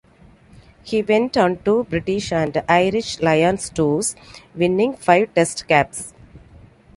He 0.81 1.03
went 1.03 1.37
on 1.37 1.57
two 1.57 1.83
British 1.83 2.31
and 2.31 2.63
Irish 2.67 3.19
Lions 3.21 3.69
tours, 3.69 4.15
winning 4.55 4.95
five 4.97 5.31
test 5.35 5.67
caps. 5.67 6.11